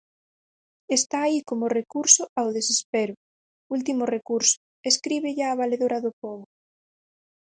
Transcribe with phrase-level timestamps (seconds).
[0.97, 3.15] Está aí como recurso ao desespero;
[3.75, 4.57] último recurso:
[4.91, 6.45] escríbelle á valedora do pobo.